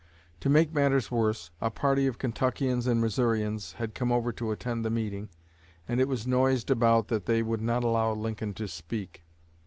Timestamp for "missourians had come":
2.99-4.11